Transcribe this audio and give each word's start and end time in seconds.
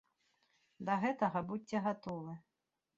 Да 0.89 0.97
гэтага 1.05 1.39
будзьце 1.53 1.77
гатовы. 1.89 2.33